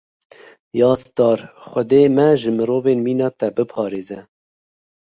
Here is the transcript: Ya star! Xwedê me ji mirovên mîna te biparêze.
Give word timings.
Ya 0.79 0.89
star! 1.01 1.39
Xwedê 1.69 2.01
me 2.15 2.27
ji 2.39 2.51
mirovên 2.57 2.99
mîna 3.05 3.29
te 3.39 3.47
biparêze. 3.55 4.19